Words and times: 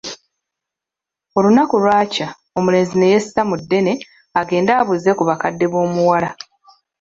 Olunaku 1.37 1.75
lwakya 1.83 2.27
omulenzi 2.57 2.95
ne 2.97 3.07
yessa 3.13 3.41
mu 3.49 3.55
ddene 3.61 3.93
agende 4.39 4.71
abuuze 4.79 5.11
ku 5.17 5.23
bakadde 5.29 5.65
b'omuwala. 5.71 6.29